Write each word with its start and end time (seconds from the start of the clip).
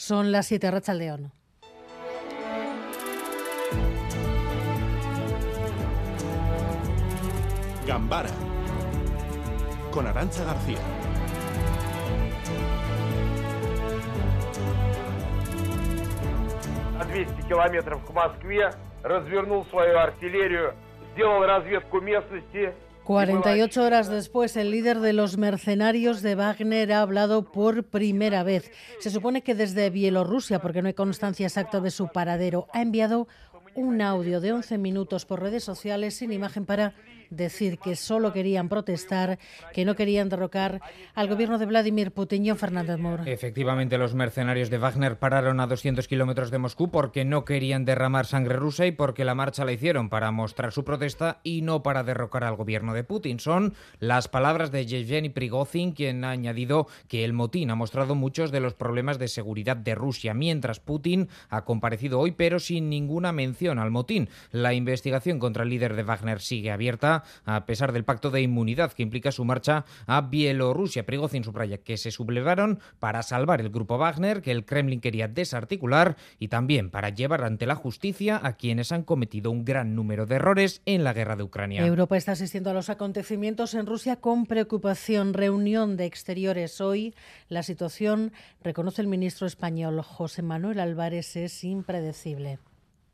Son 0.00 0.31
las 0.31 0.47
7 0.47 0.71
Racha 0.71 0.93
León. 0.93 1.31
Gambara 7.85 8.29
con 9.91 10.07
Arancha 10.07 10.43
García. 10.45 10.79
На 16.97 17.03
200 17.05 17.45
километров 17.47 18.05
к 18.05 18.13
Москве 18.13 18.71
развернул 19.03 19.65
свою 19.65 19.97
артиллерию, 19.99 20.73
сделал 21.13 21.43
разведку 21.45 21.99
местности 21.99 22.73
48 23.03 23.83
horas 23.83 24.09
después, 24.09 24.55
el 24.55 24.71
líder 24.71 24.99
de 24.99 25.13
los 25.13 25.37
mercenarios 25.37 26.21
de 26.21 26.35
Wagner 26.35 26.93
ha 26.93 27.01
hablado 27.01 27.51
por 27.51 27.83
primera 27.83 28.43
vez. 28.43 28.71
Se 28.99 29.09
supone 29.09 29.41
que 29.41 29.55
desde 29.55 29.89
Bielorrusia, 29.89 30.61
porque 30.61 30.81
no 30.81 30.87
hay 30.87 30.93
constancia 30.93 31.47
exacta 31.47 31.79
de 31.79 31.91
su 31.91 32.09
paradero, 32.09 32.67
ha 32.73 32.81
enviado 32.81 33.27
un 33.73 34.01
audio 34.01 34.39
de 34.39 34.53
11 34.53 34.77
minutos 34.77 35.25
por 35.25 35.41
redes 35.41 35.63
sociales 35.63 36.15
sin 36.15 36.31
imagen 36.31 36.65
para 36.65 36.93
decir 37.31 37.79
que 37.79 37.95
solo 37.95 38.31
querían 38.33 38.69
protestar, 38.69 39.39
que 39.73 39.85
no 39.85 39.95
querían 39.95 40.29
derrocar 40.29 40.81
al 41.15 41.27
gobierno 41.27 41.57
de 41.57 41.65
Vladimir 41.65 42.11
Putin. 42.11 42.45
y 42.45 42.51
Fernández 42.53 42.99
Moro. 42.99 43.23
Efectivamente, 43.25 43.97
los 43.97 44.13
mercenarios 44.13 44.69
de 44.69 44.77
Wagner 44.77 45.17
pararon 45.17 45.59
a 45.59 45.67
200 45.67 46.07
kilómetros 46.07 46.51
de 46.51 46.57
Moscú 46.57 46.91
porque 46.91 47.25
no 47.25 47.45
querían 47.45 47.85
derramar 47.85 48.25
sangre 48.25 48.57
rusa 48.57 48.85
y 48.85 48.91
porque 48.91 49.25
la 49.25 49.35
marcha 49.35 49.65
la 49.65 49.71
hicieron 49.71 50.09
para 50.09 50.31
mostrar 50.31 50.71
su 50.71 50.83
protesta 50.83 51.39
y 51.43 51.61
no 51.61 51.81
para 51.81 52.03
derrocar 52.03 52.43
al 52.43 52.55
gobierno 52.55 52.93
de 52.93 53.03
Putin. 53.03 53.39
Son 53.39 53.73
las 53.99 54.27
palabras 54.27 54.71
de 54.71 54.85
Yevgeny 54.85 55.29
Prigozhin, 55.29 55.93
quien 55.93 56.23
ha 56.25 56.31
añadido 56.31 56.87
que 57.07 57.23
el 57.23 57.33
motín 57.33 57.71
ha 57.71 57.75
mostrado 57.75 58.15
muchos 58.15 58.51
de 58.51 58.59
los 58.59 58.73
problemas 58.73 59.17
de 59.17 59.29
seguridad 59.29 59.77
de 59.77 59.95
Rusia, 59.95 60.33
mientras 60.33 60.79
Putin 60.79 61.29
ha 61.49 61.63
comparecido 61.63 62.19
hoy, 62.19 62.31
pero 62.31 62.59
sin 62.59 62.89
ninguna 62.89 63.31
mención 63.31 63.79
al 63.79 63.91
motín. 63.91 64.29
La 64.51 64.73
investigación 64.73 65.39
contra 65.39 65.63
el 65.63 65.69
líder 65.69 65.95
de 65.95 66.03
Wagner 66.03 66.41
sigue 66.41 66.71
abierta 66.71 67.20
a 67.45 67.65
pesar 67.65 67.91
del 67.91 68.03
pacto 68.03 68.31
de 68.31 68.41
inmunidad 68.41 68.93
que 68.93 69.03
implica 69.03 69.31
su 69.31 69.45
marcha 69.45 69.85
a 70.07 70.21
Bielorrusia. 70.21 71.05
Prigozhin 71.05 71.43
subraya 71.43 71.77
que 71.77 71.97
se 71.97 72.11
sublevaron 72.11 72.79
para 72.99 73.23
salvar 73.23 73.61
el 73.61 73.69
grupo 73.69 73.97
Wagner, 73.97 74.41
que 74.41 74.51
el 74.51 74.65
Kremlin 74.65 75.01
quería 75.01 75.27
desarticular, 75.27 76.17
y 76.39 76.47
también 76.47 76.89
para 76.89 77.09
llevar 77.09 77.43
ante 77.43 77.65
la 77.65 77.75
justicia 77.75 78.39
a 78.41 78.53
quienes 78.53 78.91
han 78.91 79.03
cometido 79.03 79.51
un 79.51 79.65
gran 79.65 79.95
número 79.95 80.25
de 80.25 80.35
errores 80.35 80.81
en 80.85 81.03
la 81.03 81.13
guerra 81.13 81.35
de 81.35 81.43
Ucrania. 81.43 81.85
Europa 81.85 82.17
está 82.17 82.33
asistiendo 82.33 82.69
a 82.69 82.73
los 82.73 82.89
acontecimientos 82.89 83.73
en 83.73 83.85
Rusia 83.85 84.15
con 84.15 84.45
preocupación. 84.45 85.33
Reunión 85.33 85.97
de 85.97 86.05
exteriores 86.05 86.81
hoy. 86.81 87.13
La 87.49 87.63
situación, 87.63 88.31
reconoce 88.63 89.01
el 89.01 89.07
ministro 89.07 89.47
español 89.47 90.01
José 90.01 90.41
Manuel 90.41 90.79
Álvarez, 90.79 91.35
es 91.35 91.63
impredecible. 91.63 92.59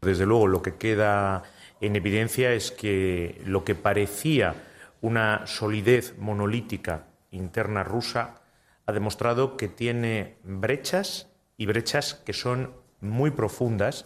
Desde 0.02 0.26
luego, 0.26 0.48
lo 0.48 0.62
que 0.62 0.76
queda 0.76 1.44
en 1.82 1.96
evidencia 1.96 2.54
es 2.54 2.72
que 2.72 3.42
lo 3.46 3.64
que 3.64 3.76
parecía 3.76 4.56
una 5.02 5.46
solidez 5.46 6.18
monolítica 6.18 7.08
interna 7.32 7.84
rusa 7.84 8.42
ha 8.86 8.92
demostrado 8.92 9.58
que 9.58 9.68
tiene 9.68 10.38
brechas 10.44 11.30
y 11.58 11.66
brechas 11.66 12.16
que 12.16 12.34
son 12.34 12.74
muy 13.02 13.32
profundas 13.32 14.06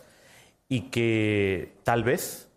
y 0.67 0.89
que 0.89 1.73
tal 1.83 2.03
vez, 2.03 2.49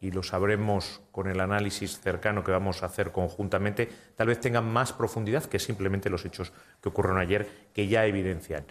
y 0.00 0.10
lo 0.10 0.22
sabremos 0.22 1.00
con 1.10 1.28
el 1.28 1.40
análisis 1.40 2.00
cercano 2.00 2.44
que 2.44 2.52
vamos 2.52 2.82
a 2.82 2.86
hacer 2.86 3.12
conjuntamente, 3.12 3.88
tal 4.16 4.28
vez 4.28 4.40
tengan 4.40 4.70
más 4.70 4.92
profundidad 4.92 5.44
que 5.44 5.58
simplemente 5.58 6.10
los 6.10 6.24
hechos 6.24 6.52
que 6.80 6.88
ocurrieron 6.88 7.20
ayer, 7.20 7.48
que 7.72 7.88
ya 7.88 8.06
evidencian. 8.06 8.64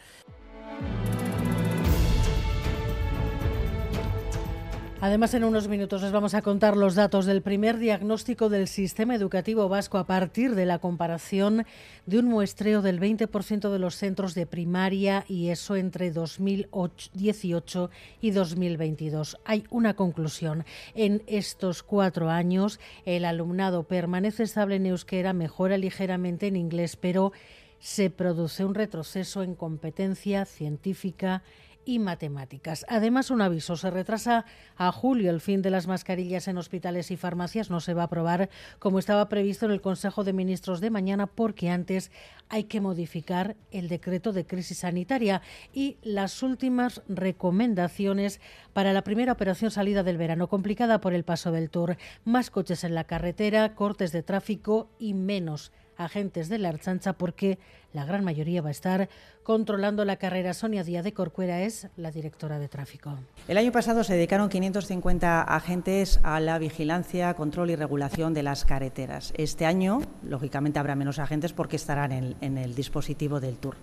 Además, 5.03 5.33
en 5.33 5.43
unos 5.43 5.67
minutos 5.67 6.03
les 6.03 6.11
vamos 6.11 6.35
a 6.35 6.43
contar 6.43 6.77
los 6.77 6.93
datos 6.93 7.25
del 7.25 7.41
primer 7.41 7.79
diagnóstico 7.79 8.49
del 8.49 8.67
sistema 8.67 9.15
educativo 9.15 9.67
vasco 9.67 9.97
a 9.97 10.05
partir 10.05 10.53
de 10.53 10.67
la 10.67 10.77
comparación 10.77 11.65
de 12.05 12.19
un 12.19 12.25
muestreo 12.25 12.83
del 12.83 12.99
20% 12.99 13.71
de 13.71 13.79
los 13.79 13.95
centros 13.95 14.35
de 14.35 14.45
primaria 14.45 15.25
y 15.27 15.49
eso 15.49 15.75
entre 15.75 16.11
2018 16.11 17.89
y 18.21 18.29
2022. 18.29 19.39
Hay 19.43 19.63
una 19.71 19.95
conclusión. 19.95 20.65
En 20.93 21.23
estos 21.25 21.81
cuatro 21.81 22.29
años, 22.29 22.79
el 23.03 23.25
alumnado 23.25 23.81
permanece 23.81 24.43
estable 24.43 24.75
en 24.75 24.85
euskera, 24.85 25.33
mejora 25.33 25.79
ligeramente 25.79 26.45
en 26.45 26.55
inglés, 26.55 26.95
pero 26.95 27.31
se 27.79 28.11
produce 28.11 28.63
un 28.63 28.75
retroceso 28.75 29.41
en 29.41 29.55
competencia 29.55 30.45
científica 30.45 31.41
y 31.85 31.99
matemáticas. 31.99 32.85
Además, 32.87 33.31
un 33.31 33.41
aviso, 33.41 33.75
se 33.75 33.89
retrasa 33.89 34.45
a 34.75 34.91
julio 34.91 35.31
el 35.31 35.41
fin 35.41 35.61
de 35.61 35.69
las 35.69 35.87
mascarillas 35.87 36.47
en 36.47 36.57
hospitales 36.57 37.11
y 37.11 37.17
farmacias. 37.17 37.69
No 37.69 37.79
se 37.79 37.93
va 37.93 38.03
a 38.03 38.05
aprobar 38.05 38.49
como 38.79 38.99
estaba 38.99 39.29
previsto 39.29 39.65
en 39.65 39.71
el 39.71 39.81
Consejo 39.81 40.23
de 40.23 40.33
Ministros 40.33 40.81
de 40.81 40.89
mañana 40.89 41.27
porque 41.27 41.69
antes 41.69 42.11
hay 42.49 42.65
que 42.65 42.81
modificar 42.81 43.55
el 43.71 43.87
decreto 43.87 44.33
de 44.33 44.45
crisis 44.45 44.79
sanitaria 44.79 45.41
y 45.73 45.97
las 46.01 46.43
últimas 46.43 47.01
recomendaciones 47.07 48.41
para 48.73 48.93
la 48.93 49.03
primera 49.03 49.31
operación 49.31 49.71
salida 49.71 50.03
del 50.03 50.17
verano, 50.17 50.47
complicada 50.47 51.01
por 51.01 51.13
el 51.13 51.23
paso 51.23 51.51
del 51.51 51.69
Tour. 51.69 51.97
Más 52.25 52.49
coches 52.49 52.83
en 52.83 52.95
la 52.95 53.05
carretera, 53.05 53.75
cortes 53.75 54.11
de 54.11 54.23
tráfico 54.23 54.89
y 54.99 55.13
menos 55.13 55.71
agentes 55.97 56.49
de 56.49 56.57
la 56.57 56.69
Archancha 56.69 57.13
porque 57.13 57.59
la 57.93 58.05
gran 58.05 58.23
mayoría 58.23 58.61
va 58.61 58.69
a 58.69 58.71
estar 58.71 59.09
controlando 59.43 60.05
la 60.05 60.17
carrera. 60.17 60.53
Sonia 60.53 60.83
Díaz 60.83 61.03
de 61.03 61.13
Corcuera 61.13 61.61
es 61.61 61.87
la 61.97 62.11
directora 62.11 62.59
de 62.59 62.67
tráfico. 62.67 63.17
El 63.47 63.57
año 63.57 63.71
pasado 63.71 64.03
se 64.03 64.13
dedicaron 64.13 64.49
550 64.49 65.41
agentes 65.41 66.19
a 66.23 66.39
la 66.39 66.57
vigilancia, 66.57 67.33
control 67.33 67.71
y 67.71 67.75
regulación 67.75 68.33
de 68.33 68.43
las 68.43 68.65
carreteras. 68.65 69.33
Este 69.37 69.65
año, 69.65 70.01
lógicamente, 70.23 70.79
habrá 70.79 70.95
menos 70.95 71.19
agentes 71.19 71.53
porque 71.53 71.75
estarán 71.75 72.11
en, 72.11 72.35
en 72.41 72.57
el 72.57 72.75
dispositivo 72.75 73.39
del 73.39 73.57
Tour. 73.57 73.75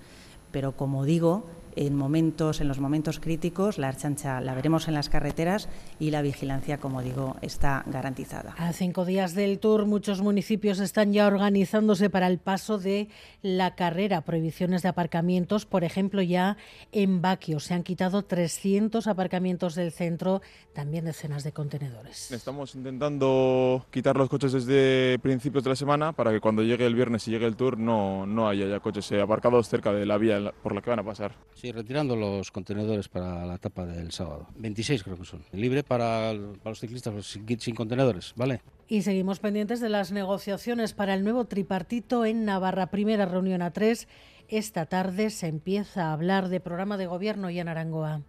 Pero, 0.51 0.77
como 0.77 1.05
digo, 1.05 1.47
en 1.79 1.95
momentos, 1.95 2.61
en 2.61 2.67
los 2.67 2.81
momentos 2.81 3.21
críticos, 3.21 3.79
la 3.79 3.87
archancha 3.87 4.41
la 4.41 4.53
veremos 4.53 4.89
en 4.89 4.95
las 4.95 5.09
carreteras 5.09 5.69
y 6.01 6.11
la 6.11 6.23
vigilancia, 6.23 6.79
como 6.79 7.03
digo, 7.03 7.37
está 7.41 7.85
garantizada. 7.87 8.57
A 8.59 8.73
cinco 8.73 9.05
días 9.05 9.37
del 9.37 9.61
Tour, 9.61 9.87
muchos 9.87 10.21
municipios 10.21 10.81
están 10.81 11.13
ya 11.13 11.29
organizándose 11.29 12.11
para 12.11 12.27
el 12.27 12.39
paso 12.39 12.79
de 12.79 13.09
la 13.43 13.77
carrera. 13.77 14.23
Prohibiciones 14.23 14.83
de 14.83 14.89
aparcamientos, 14.89 15.67
por 15.67 15.85
ejemplo, 15.85 16.21
ya 16.21 16.57
en 16.91 17.23
Baquio 17.23 17.61
se 17.61 17.75
han 17.75 17.85
quitado 17.85 18.25
300 18.25 19.07
aparcamientos 19.07 19.77
del 19.77 19.93
centro, 19.93 20.43
también 20.73 21.05
decenas 21.05 21.45
de 21.45 21.53
contenedores. 21.53 22.33
Estamos 22.33 22.75
intentando 22.75 23.87
quitar 23.93 24.17
los 24.17 24.29
coches 24.29 24.51
desde 24.51 25.21
principios 25.21 25.63
de 25.63 25.71
la 25.71 25.77
semana 25.77 26.13
para 26.13 26.33
que 26.33 26.41
cuando 26.41 26.65
llegue 26.65 26.87
el 26.87 26.97
viernes 26.97 27.29
y 27.29 27.31
llegue 27.31 27.47
el 27.47 27.55
Tour 27.55 27.79
no, 27.79 28.27
no 28.27 28.49
haya 28.49 28.67
ya 28.67 28.81
coches 28.81 29.13
aparcados 29.13 29.69
cerca 29.69 29.93
de 29.93 30.05
la 30.07 30.19
vía 30.19 30.53
por 30.61 30.75
la 30.75 30.83
que 30.83 30.91
van 30.91 30.99
a 30.99 31.05
pasar. 31.05 31.37
Sí, 31.55 31.68
retirando 31.73 32.17
los 32.17 32.51
contenedores 32.51 33.09
para 33.09 33.47
la 33.47 33.55
etapa 33.55 33.87
del 33.87 34.13
sábado. 34.13 34.49
26 34.57 35.03
creo 35.03 35.17
que 35.17 35.25
son. 35.25 35.43
Libre 35.53 35.83
para, 35.83 36.33
los 36.33 36.81
ciclistas 36.81 37.13
pues, 37.13 37.27
sin, 37.27 37.61
sin 37.61 37.75
contenedores, 37.75 38.33
¿vale? 38.37 38.61
Y 38.89 39.03
seguimos 39.03 39.39
pendientes 39.39 39.81
de 39.81 39.89
las 39.89 40.13
negociaciones 40.13 40.95
para 40.95 41.15
el 41.15 41.25
nuevo 41.25 41.45
tripartito 41.45 42.25
en 42.25 42.45
Navarra. 42.45 42.91
Primera 42.91 43.27
reunión 43.27 43.63
a 43.63 43.73
tres. 43.73 44.09
Esta 44.49 44.87
tarde 44.87 45.31
se 45.31 45.47
empieza 45.47 46.07
a 46.07 46.13
hablar 46.15 46.49
de 46.49 46.61
programa 46.61 46.97
de 46.97 47.07
gobierno 47.07 47.51
y 47.51 47.61
en 47.61 47.69
Arangoa. 47.69 48.23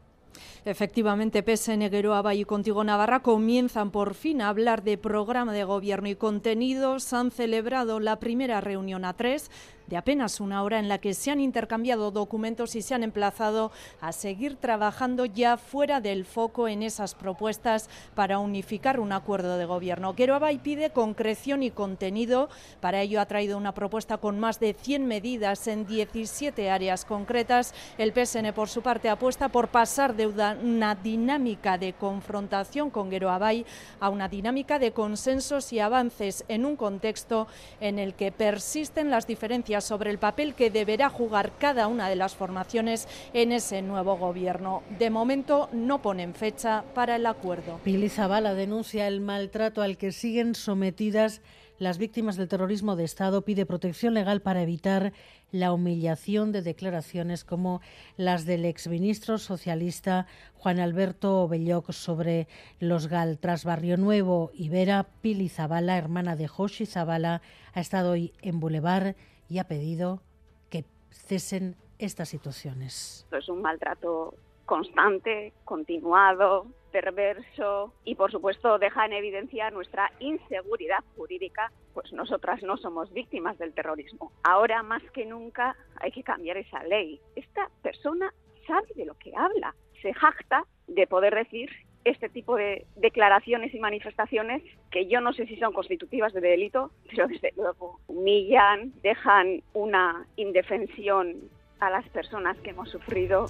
Efectivamente, 0.65 1.43
PSN 1.43 1.89
Geroa 1.89 2.33
y 2.35 2.43
Contigo 2.43 2.83
Navarra 2.83 3.21
comienzan 3.21 3.91
por 3.91 4.13
fin 4.13 4.41
a 4.41 4.49
hablar 4.49 4.83
de 4.83 4.97
programa 4.97 5.53
de 5.53 5.63
gobierno 5.63 6.09
y 6.09 6.15
contenidos. 6.15 7.11
Han 7.13 7.31
celebrado 7.31 7.99
la 7.99 8.19
primera 8.19 8.61
reunión 8.61 9.05
a 9.05 9.13
tres 9.13 9.49
de 9.89 9.97
apenas 9.97 10.39
una 10.39 10.61
hora 10.63 10.79
en 10.79 10.87
la 10.87 10.99
que 10.99 11.15
se 11.15 11.31
han 11.31 11.41
intercambiado 11.41 12.11
documentos 12.11 12.75
y 12.75 12.83
se 12.83 12.93
han 12.93 13.03
emplazado 13.03 13.71
a 13.99 14.11
seguir 14.11 14.55
trabajando 14.55 15.25
ya 15.25 15.57
fuera 15.57 15.99
del 15.99 16.25
foco 16.25 16.67
en 16.67 16.83
esas 16.83 17.15
propuestas 17.15 17.89
para 18.13 18.37
unificar 18.37 18.99
un 18.99 19.11
acuerdo 19.11 19.57
de 19.57 19.65
gobierno. 19.65 20.15
Queroabay 20.15 20.59
pide 20.59 20.91
concreción 20.91 21.63
y 21.63 21.71
contenido. 21.71 22.49
Para 22.79 23.01
ello 23.01 23.19
ha 23.19 23.25
traído 23.25 23.57
una 23.57 23.73
propuesta 23.73 24.17
con 24.17 24.39
más 24.39 24.59
de 24.59 24.73
100 24.73 25.07
medidas 25.07 25.67
en 25.67 25.87
17 25.87 26.69
áreas 26.69 27.03
concretas. 27.03 27.73
El 27.97 28.13
PSN, 28.13 28.53
por 28.53 28.69
su 28.69 28.83
parte, 28.83 29.09
apuesta 29.09 29.49
por 29.49 29.69
pasar 29.69 30.15
de 30.15 30.27
una 30.27 30.93
dinámica 30.93 31.79
de 31.79 31.93
confrontación 31.93 32.91
con 32.91 33.09
Geroabay 33.09 33.65
a 33.99 34.09
una 34.09 34.29
dinámica 34.29 34.77
de 34.77 34.91
consensos 34.91 35.73
y 35.73 35.79
avances 35.79 36.45
en 36.47 36.65
un 36.65 36.75
contexto 36.75 37.47
en 37.79 37.97
el 37.97 38.13
que 38.13 38.31
persisten 38.31 39.09
las 39.09 39.25
diferencias 39.25 39.78
sobre 39.81 40.11
el 40.11 40.17
papel 40.17 40.53
que 40.53 40.69
deberá 40.69 41.09
jugar 41.09 41.53
cada 41.57 41.87
una 41.87 42.09
de 42.09 42.15
las 42.15 42.35
formaciones 42.35 43.07
en 43.33 43.51
ese 43.51 43.81
nuevo 43.81 44.17
gobierno. 44.17 44.83
De 44.97 45.09
momento 45.09 45.69
no 45.71 46.01
ponen 46.01 46.33
fecha 46.33 46.83
para 46.93 47.15
el 47.15 47.25
acuerdo. 47.25 47.79
Pili 47.83 48.09
Zabala 48.09 48.53
denuncia 48.53 49.07
el 49.07 49.21
maltrato 49.21 49.81
al 49.81 49.97
que 49.97 50.11
siguen 50.11 50.55
sometidas 50.55 51.41
las 51.79 51.97
víctimas 51.97 52.35
del 52.35 52.49
terrorismo 52.49 52.97
de 52.97 53.05
Estado 53.05 53.45
pide 53.45 53.65
protección 53.65 54.13
legal 54.13 54.41
para 54.41 54.61
evitar 54.61 55.13
la 55.49 55.71
humillación 55.71 56.51
de 56.51 56.61
declaraciones 56.61 57.45
como 57.45 57.79
las 58.17 58.45
del 58.45 58.65
exministro 58.65 59.37
socialista 59.37 60.27
Juan 60.55 60.81
Alberto 60.81 61.47
Belloc 61.47 61.93
sobre 61.93 62.49
los 62.81 63.07
GAL. 63.07 63.39
Tras 63.39 63.63
Barrio 63.63 63.95
Nuevo, 63.95 64.51
Ibera 64.53 65.07
Pili 65.21 65.47
Zabala, 65.47 65.97
hermana 65.97 66.35
de 66.35 66.49
Joshi 66.49 66.85
Zabala, 66.85 67.41
ha 67.73 67.79
estado 67.79 68.11
hoy 68.11 68.33
en 68.41 68.59
Boulevard 68.59 69.15
y 69.49 69.59
ha 69.59 69.65
pedido 69.65 70.21
que 70.69 70.85
cesen 71.09 71.75
estas 71.97 72.29
situaciones. 72.29 73.27
Es 73.31 73.49
un 73.49 73.61
maltrato 73.61 74.35
constante, 74.65 75.51
continuado, 75.65 76.67
perverso 76.91 77.93
y 78.03 78.15
por 78.15 78.31
supuesto 78.31 78.77
deja 78.77 79.05
en 79.05 79.13
evidencia 79.13 79.69
nuestra 79.71 80.11
inseguridad 80.19 81.03
jurídica, 81.15 81.71
pues 81.93 82.13
nosotras 82.13 82.61
no 82.63 82.77
somos 82.77 83.11
víctimas 83.11 83.57
del 83.57 83.73
terrorismo. 83.73 84.31
Ahora 84.43 84.83
más 84.83 85.01
que 85.11 85.25
nunca 85.25 85.75
hay 85.99 86.11
que 86.11 86.23
cambiar 86.23 86.57
esa 86.57 86.83
ley. 86.83 87.19
Esta 87.35 87.69
persona 87.81 88.33
sabe 88.67 88.87
de 88.95 89.05
lo 89.05 89.15
que 89.15 89.35
habla, 89.35 89.75
se 90.01 90.13
jacta 90.13 90.63
de 90.87 91.07
poder 91.07 91.35
decir 91.35 91.69
este 92.05 92.29
tipo 92.29 92.55
de 92.55 92.85
declaraciones 92.95 93.73
y 93.73 93.79
manifestaciones 93.79 94.63
que 94.91 95.07
yo 95.07 95.21
no 95.21 95.33
sé 95.33 95.45
si 95.47 95.57
son 95.57 95.73
constitutivas 95.73 96.33
de 96.33 96.41
delito, 96.41 96.91
pero 97.09 97.27
desde 97.27 97.53
luego 97.55 97.99
humillan, 98.07 98.93
dejan 99.01 99.61
una 99.73 100.25
indefensión 100.35 101.35
a 101.79 101.89
las 101.89 102.07
personas 102.09 102.57
que 102.59 102.71
hemos 102.71 102.89
sufrido 102.89 103.47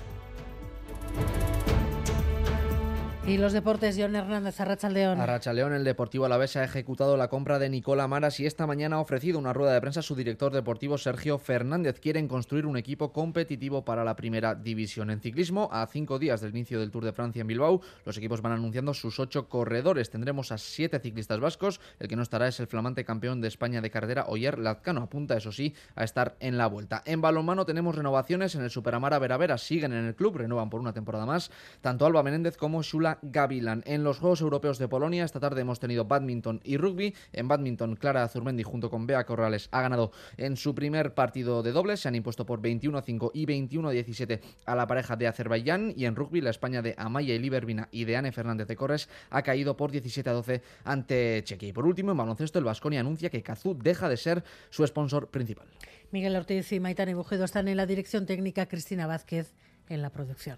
y 3.30 3.38
los 3.38 3.54
deportes, 3.54 3.96
John 3.96 4.16
Hernández, 4.16 4.60
Arrachaldeón. 4.60 5.22
Arrachaldeón, 5.22 5.74
el 5.74 5.84
Deportivo 5.84 6.26
Alavés 6.26 6.56
ha 6.56 6.64
ejecutado 6.64 7.16
la 7.16 7.28
compra 7.28 7.60
de 7.60 7.70
Nicola 7.70 8.08
Maras 8.08 8.40
y 8.40 8.48
esta 8.48 8.66
mañana 8.66 8.96
ha 8.96 9.00
ofrecido 9.00 9.38
una 9.38 9.54
rueda 9.54 9.72
de 9.72 9.82
prensa 9.82 10.00
a 10.00 10.04
su 10.04 10.16
director 10.16 10.52
deportivo 10.52 10.98
Sergio 10.98 11.38
Fernández. 11.38 12.00
Quieren 12.00 12.28
construir 12.28 12.66
un 12.66 12.76
equipo 12.76 13.14
competitivo 13.14 13.86
para 13.86 14.04
la 14.04 14.16
primera 14.16 14.56
división. 14.56 15.12
En 15.12 15.22
ciclismo, 15.22 15.70
a 15.72 15.86
cinco 15.86 16.18
días 16.18 16.42
del 16.42 16.52
inicio 16.52 16.80
del 16.80 16.90
Tour 16.90 17.06
de 17.06 17.14
Francia 17.14 17.42
en 17.42 17.48
Bilbao, 17.48 17.82
los 18.04 18.18
equipos 18.18 18.42
van 18.42 18.54
anunciando 18.54 18.96
sus 18.96 19.20
ocho 19.20 19.48
corredores. 19.48 20.10
Tendremos 20.10 20.52
a 20.52 20.58
siete 20.58 21.00
ciclistas 21.00 21.40
vascos. 21.40 21.80
El 22.00 22.08
que 22.08 22.16
no 22.16 22.24
estará 22.24 22.48
es 22.48 22.60
el 22.60 22.66
flamante 22.66 23.06
campeón 23.06 23.42
de 23.42 23.48
España 23.48 23.80
de 23.80 23.92
carrera, 23.92 24.26
Oyer 24.28 24.58
Lazcano. 24.58 25.04
Apunta, 25.04 25.38
eso 25.38 25.52
sí, 25.52 25.76
a 25.96 26.04
estar 26.04 26.36
en 26.40 26.58
la 26.58 26.66
vuelta. 26.66 27.04
En 27.06 27.22
balonmano 27.22 27.64
tenemos 27.68 27.96
renovaciones 27.96 28.56
en 28.56 28.64
el 28.64 28.72
Superamara 28.72 29.20
Veravera. 29.20 29.60
Siguen 29.60 29.94
en 29.94 30.06
el 30.06 30.16
club, 30.16 30.38
renuevan 30.38 30.72
por 30.72 30.82
una 30.82 30.94
temporada 30.94 31.28
más. 31.28 31.52
Tanto 31.82 32.08
Alba 32.08 32.24
Menéndez 32.24 32.58
como 32.58 32.82
Shula 32.82 33.19
Gavilan. 33.22 33.84
En 33.86 34.04
los 34.04 34.20
Juegos 34.20 34.42
Europeos 34.42 34.78
de 34.78 34.88
Polonia 34.88 35.26
esta 35.26 35.40
tarde 35.40 35.62
hemos 35.62 35.80
tenido 35.80 36.06
badminton 36.06 36.62
y 36.64 36.78
rugby. 36.78 37.16
En 37.34 37.48
badminton, 37.48 37.96
Clara 37.96 38.24
Azurmendi 38.24 38.64
junto 38.64 38.90
con 38.90 39.08
Bea 39.08 39.26
Corrales 39.26 39.70
ha 39.72 39.82
ganado 39.82 40.12
en 40.38 40.58
su 40.58 40.76
primer 40.76 41.14
partido 41.14 41.64
de 41.64 41.72
dobles. 41.72 42.00
Se 42.02 42.08
han 42.08 42.16
impuesto 42.16 42.46
por 42.46 42.62
21-5 42.62 43.32
y 43.34 43.46
21-17 43.46 44.40
a 44.66 44.76
la 44.76 44.88
pareja 44.88 45.16
de 45.16 45.28
Azerbaiyán. 45.28 45.94
Y 45.96 46.06
en 46.06 46.16
rugby, 46.16 46.42
la 46.42 46.50
España 46.50 46.82
de 46.82 46.96
Amaya 46.98 47.34
y 47.34 47.40
Libervina 47.40 47.88
y 47.92 48.06
de 48.06 48.18
Anne 48.18 48.32
Fernández 48.32 48.68
de 48.68 48.76
Corres 48.76 49.10
ha 49.30 49.42
caído 49.42 49.78
por 49.78 49.92
17-12 49.92 50.62
ante 50.84 51.42
Chequia. 51.44 51.70
Y 51.70 51.74
por 51.74 51.86
último, 51.86 52.12
en 52.12 52.18
baloncesto, 52.18 52.60
el 52.60 52.66
Vasconia 52.66 53.00
anuncia 53.00 53.30
que 53.30 53.44
Cazú 53.44 53.78
deja 53.78 54.10
de 54.10 54.18
ser 54.18 54.44
su 54.70 54.86
sponsor 54.86 55.30
principal. 55.30 55.68
Miguel 56.12 56.36
Ortiz 56.36 56.72
y 56.72 56.80
Maitane 56.80 57.14
Bujedo 57.14 57.46
están 57.46 57.68
en 57.68 57.78
la 57.78 57.86
dirección 57.86 58.26
técnica, 58.26 58.68
Cristina 58.68 59.06
Vázquez 59.06 59.54
en 59.90 60.02
la 60.02 60.10
producción. 60.10 60.58